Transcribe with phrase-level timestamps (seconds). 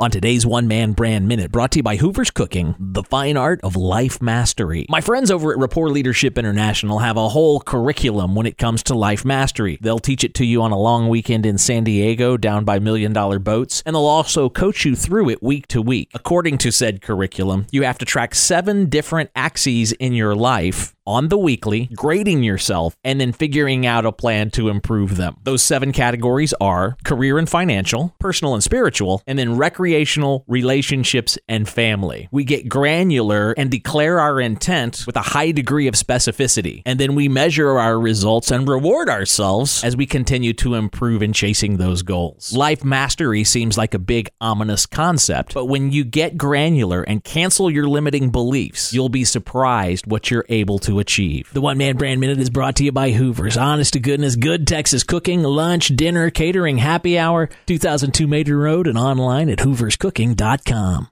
[0.00, 3.60] On today's One Man Brand Minute, brought to you by Hoover's Cooking, the fine art
[3.62, 4.86] of life mastery.
[4.88, 8.94] My friends over at Rapport Leadership International have a whole curriculum when it comes to
[8.94, 9.76] life mastery.
[9.82, 13.12] They'll teach it to you on a long weekend in San Diego down by Million
[13.12, 16.10] Dollar Boats, and they'll also coach you through it week to week.
[16.14, 21.26] According to said curriculum, you have to track seven different axes in your life on
[21.26, 25.36] the weekly, grading yourself, and then figuring out a plan to improve them.
[25.42, 31.68] Those seven categories are career and financial, personal and spiritual, and then recreational, relationships, and
[31.68, 32.28] family.
[32.30, 37.16] We get granular and declare our intent with a high degree of specificity, and then
[37.16, 42.02] we measure our results and reward ourselves as we continue to improve in chasing those
[42.02, 42.52] goals.
[42.52, 47.68] Life mastery seems like a big, ominous concept, but when you get granular and cancel
[47.68, 51.52] your limiting beliefs, you'll be surprised what you're able to achieve.
[51.52, 53.56] The One Man Brand Minute is brought to you by Hoover's.
[53.56, 58.98] Honest to goodness, good Texas cooking, lunch, dinner, catering, happy hour, 2002 Manor Road, and
[58.98, 61.08] online at hooverscooking.com.